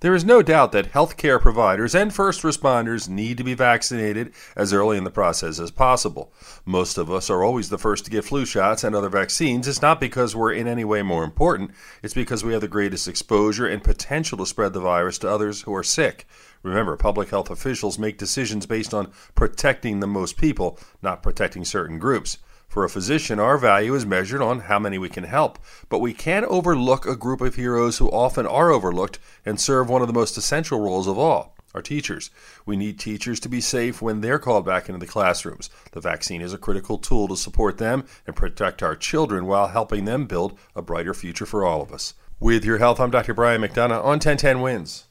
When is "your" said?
42.64-42.78